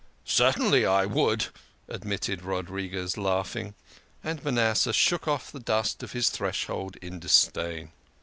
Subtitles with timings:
[0.25, 1.49] "Certainly I would,"
[1.87, 3.75] admitted Rodriques laughing.
[4.23, 7.91] And Manasseh shook off the dust of his threshold in dis dain.